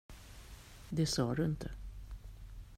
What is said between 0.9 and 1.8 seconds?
sa du inte.